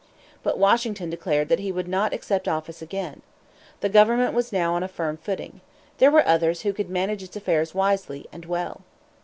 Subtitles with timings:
[0.41, 3.21] But Washington declared that he would not accept office again.
[3.81, 5.61] The government was now on a firm footing.
[5.99, 8.81] There were others who could manage its affairs wisely and well.